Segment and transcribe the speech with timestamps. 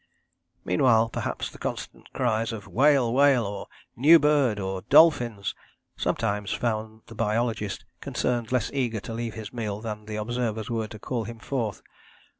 [0.65, 5.53] Meanwhile, perhaps the constant cries of "Whale, whale!" or "New bird!" or "Dolphins!"
[5.95, 10.87] sometimes found the biologist concerned less eager to leave his meal than the observers were
[10.87, 11.83] to call him forth.